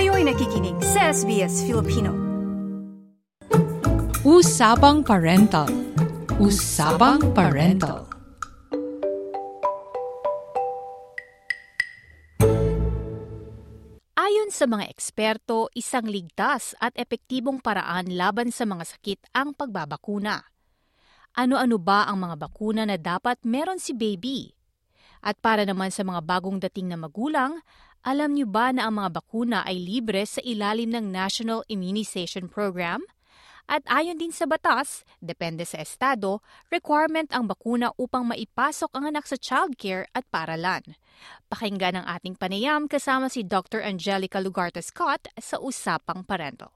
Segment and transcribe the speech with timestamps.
[0.00, 2.16] Kayo'y nakikinig sa SBS Filipino.
[4.24, 5.68] Usapang Parental.
[6.40, 8.08] Usapang Parental.
[14.16, 20.48] Ayon sa mga eksperto, isang ligtas at epektibong paraan laban sa mga sakit ang pagbabakuna.
[21.36, 24.56] Ano-ano ba ang mga bakuna na dapat meron si baby?
[25.20, 27.60] At para naman sa mga bagong dating na magulang,
[28.00, 33.04] alam niyo ba na ang mga bakuna ay libre sa ilalim ng National Immunization Program?
[33.70, 36.42] At ayon din sa batas, depende sa estado,
[36.74, 40.98] requirement ang bakuna upang maipasok ang anak sa childcare at paralan.
[41.46, 43.84] Pakinggan ang ating panayam kasama si Dr.
[43.84, 46.74] Angelica Lugarta Scott sa Usapang Parental.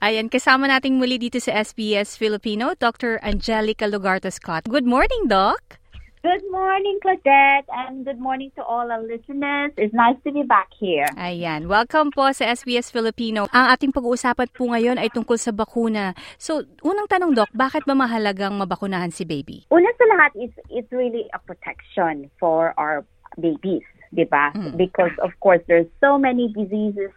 [0.00, 3.20] Ayan, kasama nating muli dito sa SBS Filipino, Dr.
[3.20, 4.64] Angelica Lugarta Scott.
[4.64, 5.83] Good morning, Doc!
[6.24, 9.76] Good morning, Claudette, and good morning to all our listeners.
[9.76, 11.04] It's nice to be back here.
[11.20, 13.44] Ayan, welcome po sa SBS Filipino.
[13.52, 16.16] Ang ating pag-uusapan po ngayon ay tungkol sa bakuna.
[16.40, 19.68] So, unang tanong, Doc, bakit ba mahalagang mabakunahan si baby?
[19.68, 23.04] Una sa lahat, it's, it's really a protection for our
[23.36, 24.48] babies, di ba?
[24.56, 24.80] Mm.
[24.80, 27.12] Because, of course, there's so many diseases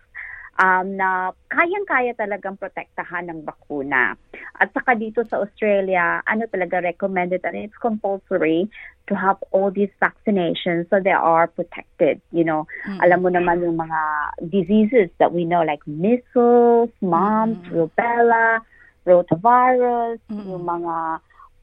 [0.59, 4.19] um, na kayang-kaya talagang protektahan ng bakuna.
[4.57, 8.65] At saka dito sa Australia, ano talaga recommended and it's compulsory
[9.07, 12.19] to have all these vaccinations so they are protected.
[12.33, 12.99] You know, Mm.
[13.05, 14.01] alam mo naman yung mga
[14.49, 17.87] diseases that we know like measles, mumps, Mm.
[17.87, 18.59] rubella,
[19.07, 20.45] rotavirus, Mm.
[20.51, 20.95] yung mga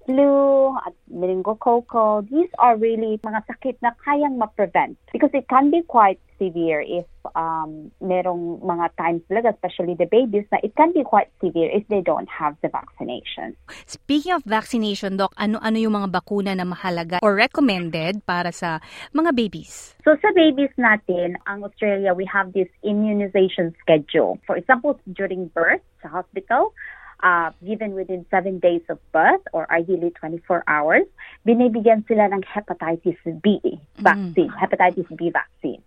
[0.06, 2.28] flu at meningococcal.
[2.28, 7.06] These are really mga sakit na kayang ma-prevent because it can be quite severe if
[7.34, 11.86] um, merong mga times talaga, especially the babies, na it can be quite severe if
[11.88, 13.56] they don't have the vaccination.
[13.86, 18.82] Speaking of vaccination, Doc, ano-ano yung mga bakuna na mahalaga or recommended para sa
[19.14, 19.94] mga babies?
[20.04, 24.36] So sa babies natin, ang Australia, we have this immunization schedule.
[24.44, 26.76] For example, during birth sa hospital,
[27.24, 31.08] uh, given within seven days of birth or ideally 24 hours,
[31.48, 33.58] binibigyan sila ng hepatitis B
[33.96, 35.82] vaccine, hepatitis B vaccine.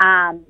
[0.00, 0.48] Um,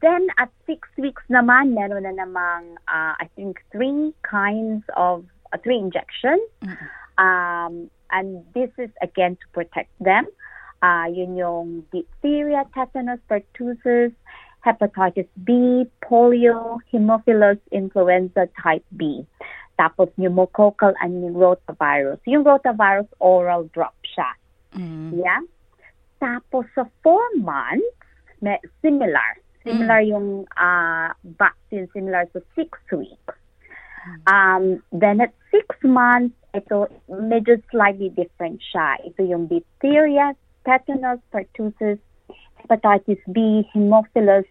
[0.00, 5.58] then at six weeks naman, meron na namang, uh, I think, three kinds of, uh,
[5.58, 6.40] three injections.
[7.18, 10.24] Um, and this is again to protect them.
[10.80, 14.14] Uh, yun yung diphtheria, tetanus, pertussis,
[14.64, 19.26] hepatitis B, polio, Haemophilus influenza type B.
[19.74, 22.22] Tapos pneumococcal and yung rotavirus.
[22.26, 24.30] Yung rotavirus oral drop siya.
[24.78, 25.18] Mm.
[25.18, 25.42] Yeah?
[26.22, 27.84] Tapos sa four months,
[28.40, 29.40] may, similar.
[29.64, 33.34] Similar yung uh, vaccine, similar to six weeks.
[34.28, 39.00] Um, then at six months, ito medyo slightly different siya.
[39.00, 40.36] Ito yung diphtheria,
[40.68, 41.96] tetanus, pertussis,
[42.60, 44.44] hepatitis B, Haemophilus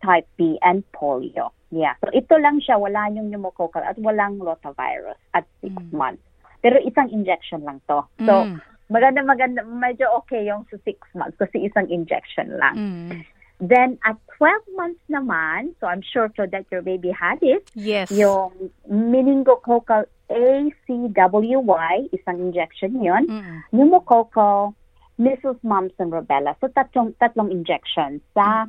[0.00, 1.50] type B, and polio.
[1.70, 1.98] Yeah.
[2.02, 6.22] So ito lang siya, wala yung pneumococcal at walang rotavirus at six months.
[6.62, 8.02] Pero isang injection lang to.
[8.26, 8.58] So, Mm.
[8.90, 12.74] maganda, maganda, medyo okay yung sa six months kasi isang injection lang.
[12.74, 13.10] Mm.
[13.56, 18.12] Then, at 12 months naman, so I'm sure so that your baby had it, Yes.
[18.12, 18.52] yung
[18.84, 23.62] meningococcal ACWY, isang injection yun, Mm.
[23.72, 24.74] pneumococcal,
[25.16, 26.52] measles, mumps, and rubella.
[26.60, 28.68] So, tatlong, tatlong injections sa,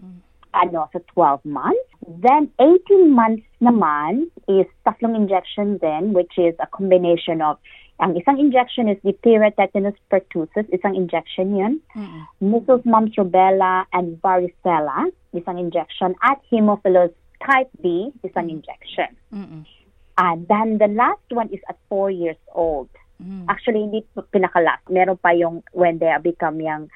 [0.54, 1.90] ano, sa 12 months.
[2.08, 7.58] Then, 18 months naman is tatlong injection then, which is a combination of,
[8.00, 11.82] ang isang injection is diphtheria, tetanus, pertussis, isang injection yun.
[11.98, 12.30] Mm.
[12.40, 19.18] measles, mumps, rubella, and varicella, isang injection, at Haemophilus type B, isang injection.
[19.34, 19.66] Mm.
[20.18, 22.90] And then the last one is at four years old.
[23.18, 23.46] Mm.
[23.50, 24.86] Actually, hindi pa pinaka-last.
[24.90, 26.90] Meron pa yung when they become young,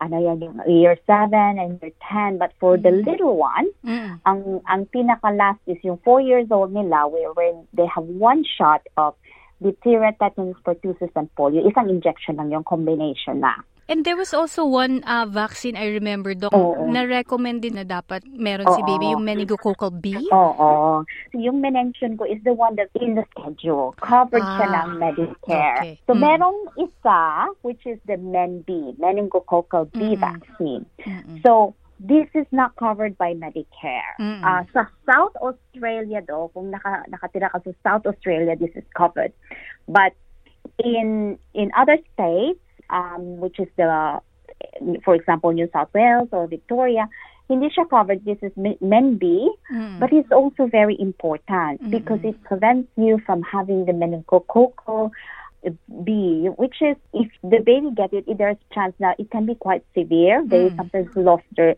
[0.00, 2.38] ano yan, yung year 7 and year 10.
[2.38, 4.20] But for the little one, Mm.
[4.26, 8.84] ang ang pinaka-last is yung four years old nila where, where they have one shot
[8.96, 9.14] of
[9.62, 11.64] diphtheria, tetanus, pertussis, and polio.
[11.64, 13.56] Isang injection lang yung combination na.
[13.88, 16.90] And there was also one uh, vaccine I remember, Doc, Oo.
[16.90, 18.86] na recommend din na dapat meron si Oo.
[18.86, 20.26] baby, yung meningococcal B.
[20.34, 21.06] Oo.
[21.30, 23.94] So yung mention ko is the one that's in the schedule.
[24.02, 25.78] Covered siya Ah, ng Medicare.
[25.86, 25.94] okay.
[26.10, 26.22] So Mm.
[26.26, 27.20] merong isa,
[27.62, 30.18] which is the MEN-B, meningococcal B Mm.
[30.18, 30.84] vaccine.
[31.06, 31.38] Mm-mm.
[31.46, 34.18] So this is not covered by Medicare.
[34.18, 34.42] Mm-mm.
[34.42, 39.30] Uh, sa South Australia though, kung naka, nakatira ka sa South Australia, this is covered.
[39.86, 40.18] But
[40.82, 42.58] in in other states,
[42.90, 44.20] um, which is the,
[45.04, 47.08] for example, New South Wales or Victoria,
[47.48, 48.24] hindi siya covered.
[48.24, 50.00] This is Men B, Mm.
[50.00, 51.90] but it's also very important Mm-mm.
[51.90, 55.10] because it prevents you from having the meningococcal
[56.04, 59.84] B, which is if the baby gets it, there's chance now it can be quite
[59.94, 60.42] severe.
[60.46, 60.76] They Mm.
[60.76, 61.74] sometimes lost their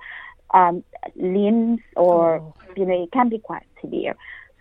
[0.54, 0.82] um,
[1.16, 2.54] limbs or, Oh.
[2.76, 4.16] you know, it can be quite severe.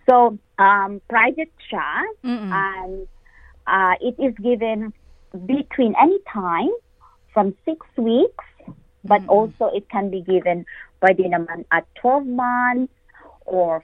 [0.08, 2.52] So, um, private siya, Mm-mm.
[2.52, 3.08] and
[3.66, 4.92] uh, it is given
[5.46, 6.70] between any time
[7.32, 8.44] from six weeks,
[9.04, 9.28] but Mm-mm.
[9.28, 10.64] also it can be given
[11.02, 12.92] pwede naman at 12 months
[13.46, 13.82] or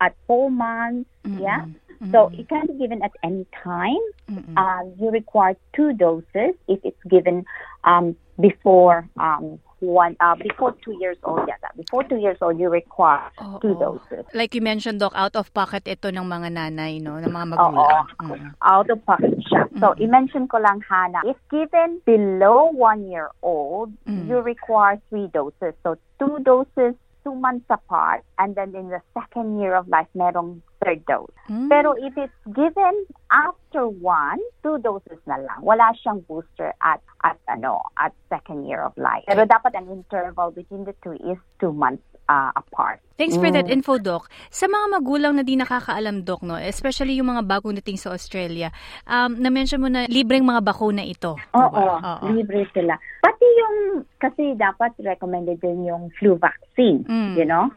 [0.00, 1.08] at 4 months.
[1.38, 1.64] Yeah.
[2.12, 3.98] So it can be given at any time.
[4.30, 4.56] Mm-mm.
[4.56, 7.44] Um, you require two doses if it's given
[7.84, 11.46] um, before um, one uh, before two years old.
[11.46, 13.58] Yeah, before two years old, you require Oo.
[13.62, 14.26] two doses.
[14.34, 17.18] Like you mentioned, Doc, out of pocket ito ng mga nanay, no?
[17.18, 17.72] Ng mga Oo.
[17.72, 18.06] magulang.
[18.18, 18.50] Mm.
[18.62, 19.70] out of pocket siya.
[19.78, 24.26] So, i-mention ko lang, Hana, if given below one year old, Mm.
[24.26, 25.74] you require three doses.
[25.86, 30.60] So, two doses, two months apart, and then in the second year of life, merong
[30.78, 31.30] third dose.
[31.50, 31.66] Mm.
[31.68, 32.94] Pero if it's given
[33.30, 35.58] after one, two doses na lang.
[35.60, 39.26] Wala siyang booster at at ano at second year of life.
[39.26, 43.02] Pero dapat ang interval between the two is two months uh, apart.
[43.18, 43.82] Thanks for that Mm.
[43.82, 44.30] info, Doc.
[44.48, 46.54] Sa mga magulang na di nakakaalam, Doc, no?
[46.54, 48.70] especially yung mga bagong dating sa Australia,
[49.10, 51.34] um, na-mention mo na libreng mga bakuna ito.
[51.34, 51.98] Oo, diba?
[51.98, 52.26] Oo.
[52.30, 52.94] libre sila.
[53.18, 57.34] Pati yung, kasi dapat recommended din yung flu vaccine, Mm.
[57.38, 57.70] you know?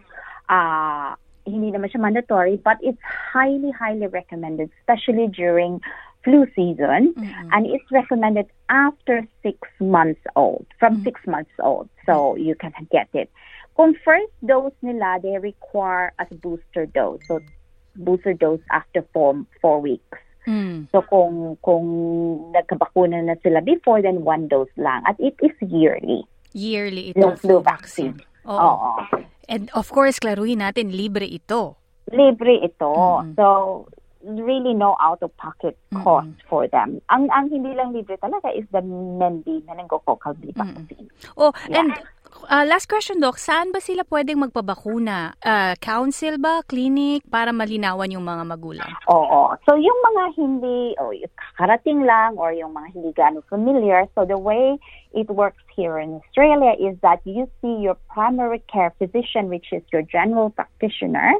[0.49, 1.15] Ah,
[1.45, 5.81] hindi naman siya mandatory, but it's highly, highly recommended, especially during
[6.23, 7.13] flu season.
[7.17, 7.49] Mm-mm.
[7.49, 11.89] And it's recommended after six months old, from six months old.
[12.05, 13.29] So you can get it.
[13.73, 17.25] Kung first dose nila, they require a booster dose.
[17.25, 17.41] So
[17.95, 20.19] booster dose after four, four weeks.
[20.45, 20.89] Mm.
[20.91, 21.85] So kung kung
[22.53, 25.01] nagkabakuna na sila before, then one dose lang.
[25.05, 26.25] At it is yearly.
[26.51, 28.15] Yearly Yung itong flu flu vaccine.
[28.47, 28.55] Oo.
[28.55, 28.91] Oo.
[29.51, 31.75] And of course, klaruhin natin, libre ito.
[32.11, 32.91] Libre ito.
[32.91, 33.35] Mm-mm.
[33.35, 33.45] So
[34.21, 37.01] really no out-of-pocket cost for them.
[37.09, 41.09] Ang ang hindi lang libre talaga is the MenB, meningococcal B vaccine.
[41.37, 41.81] Oh, Yeah.
[41.81, 41.91] and
[42.47, 43.37] uh, last question, Doc.
[43.37, 45.35] Saan ba sila pwedeng magpabakuna?
[45.41, 46.63] Uh, council ba?
[46.65, 47.23] Clinic?
[47.27, 48.91] Para malinawan yung mga magulang.
[49.11, 49.55] Oo.
[49.67, 54.25] So yung mga hindi, o yung kakarating lang or yung mga hindi gaano familiar, so
[54.25, 54.79] the way
[55.11, 59.83] it works here in Australia is that you see your primary care physician, which is
[59.91, 61.35] your general practitioner,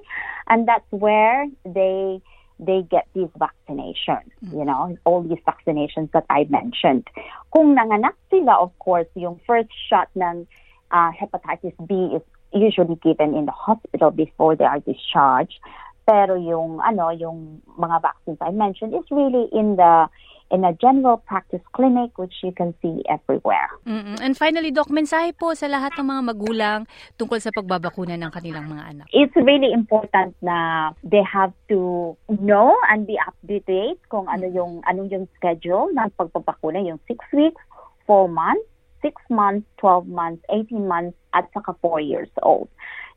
[0.47, 2.19] and that's where they
[2.61, 7.09] they get these vaccinations, you know, all these vaccinations that I mentioned.
[7.49, 10.45] Kung nanganak sila, of course, yung first shot ng
[10.91, 12.23] uh, hepatitis B is
[12.53, 15.57] usually given in the hospital before they are discharged.
[16.05, 20.11] Pero yung ano, yung mga vaccines I mentioned is really in the
[20.51, 23.71] in a general practice clinic which you can see everywhere.
[23.87, 24.19] Mm-mm.
[24.19, 26.79] And finally, Doc, mensahe po sa lahat ng mga magulang
[27.15, 29.05] tungkol sa pagbabakuna ng kanilang mga anak.
[29.15, 34.45] It's really important na they have to know and be up to date kung ano
[34.51, 37.63] yung anong yung schedule ng pagpapakuna, yung 6 weeks,
[38.05, 38.67] 4 months,
[39.01, 42.69] 6 months, 12 months, 18 months, at saka 4 years old.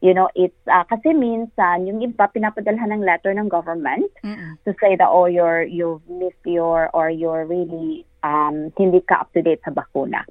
[0.05, 4.61] You know, it's uh, kasi minsan yung iba pinapadalhan ng letter ng government Mm-mm.
[4.69, 9.33] to say that oh you're you've missed your or you're really um hindi ka up
[9.33, 10.29] to date sa bakuna.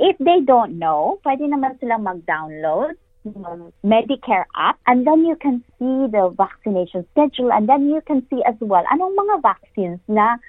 [0.00, 2.96] If they don't know, pwede naman silang mag-download
[3.28, 8.24] ng Medicare app and then you can see the vaccination schedule and then you can
[8.32, 10.40] see as well anong mga vaccines na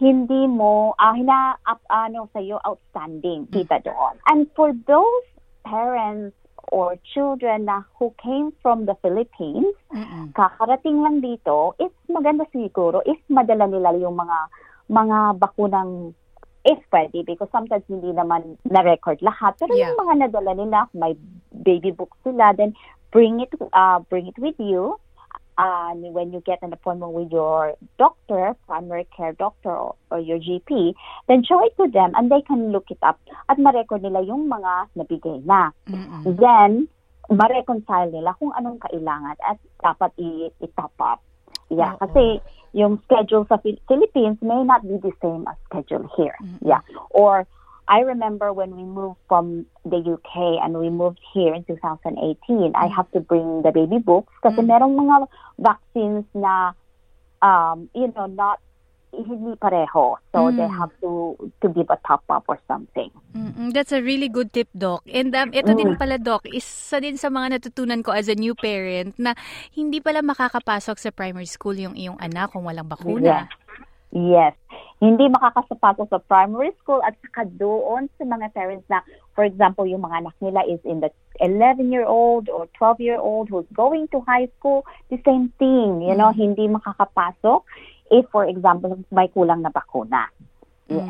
[0.00, 4.16] hindi mo ah hina up ano sa iyo outstanding kita doon.
[4.28, 5.26] And for those
[5.62, 6.34] parents
[6.72, 10.32] or children na who came from the Philippines Mm-mm.
[10.32, 14.38] kakarating lang dito, is maganda siguro if madala nila yung mga
[14.88, 16.16] mga bakunang
[16.64, 19.58] if pwede because sometimes hindi naman na-record lahat.
[19.58, 19.90] Pero Yeah.
[19.90, 21.18] yung mga nadala nila, may
[21.50, 22.70] baby book sila, then
[23.10, 24.96] bring it uh, bring it with you.
[25.58, 30.40] Uh, when you get an appointment with your doctor, primary care doctor or, or your
[30.40, 30.94] GP,
[31.28, 33.20] then show it to them and they can look it up
[33.52, 35.68] at ma-record nila yung mga nabigay na.
[35.92, 36.24] Mm-mm.
[36.40, 36.88] Then,
[37.28, 41.20] ma-reconcile nila kung anong kailangan at dapat i- i-top up.
[41.68, 42.08] Yeah, Oo.
[42.08, 42.40] kasi
[42.72, 46.36] yung schedule sa Phil- Philippines may not be the same as schedule here.
[46.64, 46.80] Yeah.
[47.12, 47.44] Or
[47.92, 52.16] I remember when we moved from the UK and we moved here in 2018,
[52.72, 55.28] I have to bring the baby books kasi merong mga
[55.60, 56.72] vaccines na
[57.44, 58.64] um, you know, not
[59.12, 60.16] hindi pareho.
[60.32, 60.72] So they Mm.
[60.80, 63.12] have to to give a top up or something.
[63.36, 63.76] Mm-mm.
[63.76, 65.04] That's a really good tip, Doc.
[65.04, 66.00] And um, ito din Mm.
[66.00, 69.36] pala, Doc, isa din sa mga natutunan ko as a new parent na
[69.76, 73.52] hindi pala makakapasok sa primary school yung iyong anak kung walang bakuna.
[73.52, 73.61] Yes.
[74.12, 74.52] Yes.
[75.00, 79.00] Hindi makakasapasok sa primary school at saka doon sa mga parents na,
[79.34, 84.20] for example, yung mga anak nila is in the 11-year-old or 12-year-old who's going to
[84.28, 87.64] high school, the same thing, you know, hindi makakapasok
[88.12, 90.28] if, for example, may kulang na bakuna.
[90.86, 91.08] Yes.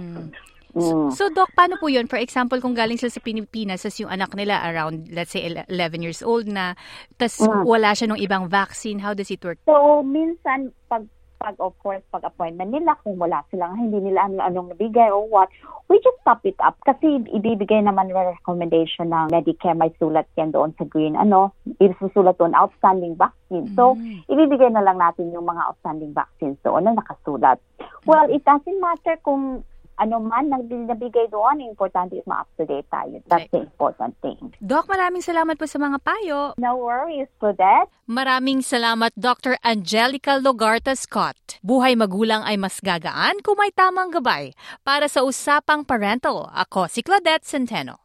[0.72, 1.12] Mm.
[1.12, 2.08] So, Doc, paano po yun?
[2.08, 5.68] For example, kung galing sila sa Pilipinas, as yung anak nila around, let's say, 11
[6.00, 6.72] years old na,
[7.20, 7.68] tas Mm.
[7.68, 9.60] wala siya nung ibang vaccine, how does it work?
[9.68, 11.04] So, minsan, pag,
[11.42, 15.26] pag of course, pag appointment nila, kung wala silang, hindi nila ano, anong nabigay or
[15.26, 15.50] what,
[15.90, 16.78] we just top it up.
[16.86, 21.50] Kasi ibibigay naman yung recommendation ng Medicare, may sulat yan doon sa green, ano,
[21.82, 23.66] isusulat doon, outstanding vaccine.
[23.74, 24.22] So, Mm.
[24.30, 27.58] ibibigay na lang natin yung mga outstanding vaccines doon na nakasulat.
[28.06, 29.66] Well, it doesn't matter kung
[30.00, 33.20] ano man nang nabigay doon, importante is ma-up-to-date tayo.
[33.28, 34.38] That's the important thing.
[34.62, 36.56] Doc, maraming salamat po sa mga payo.
[36.56, 37.92] No worries for that.
[38.08, 39.60] Maraming salamat Dr.
[39.60, 41.60] Angelica Logarta Scott.
[41.60, 44.56] Buhay magulang ay mas gagaan kung may tamang gabay.
[44.80, 48.00] Para sa Usapang Parental, ako si Claudette Centeno.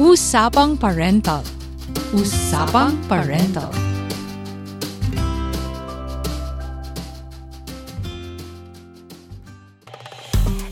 [0.00, 1.44] Usapang Parental.
[2.16, 3.81] Usapang Parental.